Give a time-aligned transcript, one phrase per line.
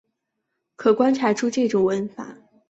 [0.77, 2.59] 可观察出这种文法没有左递归。